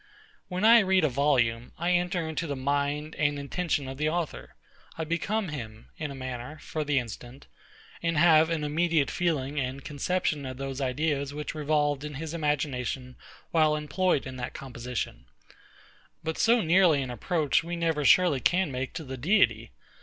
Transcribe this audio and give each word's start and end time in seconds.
When 0.47 0.65
I 0.65 0.79
read 0.79 1.03
a 1.03 1.09
volume, 1.09 1.73
I 1.77 1.91
enter 1.91 2.27
into 2.27 2.47
the 2.47 2.55
mind 2.55 3.13
and 3.19 3.37
intention 3.37 3.87
of 3.87 3.97
the 3.99 4.09
author: 4.09 4.55
I 4.97 5.03
become 5.03 5.49
him, 5.49 5.89
in 5.95 6.09
a 6.09 6.15
manner, 6.15 6.57
for 6.59 6.83
the 6.83 6.97
instant; 6.97 7.45
and 8.01 8.17
have 8.17 8.49
an 8.49 8.63
immediate 8.63 9.11
feeling 9.11 9.59
and 9.59 9.85
conception 9.85 10.43
of 10.47 10.57
those 10.57 10.81
ideas 10.81 11.35
which 11.35 11.53
revolved 11.53 12.03
in 12.03 12.15
his 12.15 12.33
imagination 12.33 13.15
while 13.51 13.75
employed 13.75 14.25
in 14.25 14.37
that 14.37 14.55
composition. 14.55 15.25
But 16.23 16.39
so 16.39 16.61
near 16.61 16.91
an 16.95 17.11
approach 17.11 17.63
we 17.63 17.75
never 17.75 18.03
surely 18.03 18.39
can 18.39 18.71
make 18.71 18.93
to 18.93 19.03
the 19.03 19.17
Deity. 19.17 19.69